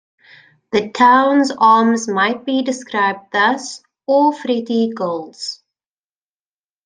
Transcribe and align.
The 0.71 0.89
town's 0.89 1.51
arms 1.55 2.07
might 2.07 2.43
be 2.43 2.63
described 2.63 3.27
thus: 3.33 3.83
"Or 4.07 4.33
fretty 4.33 4.91
gules". 4.95 5.61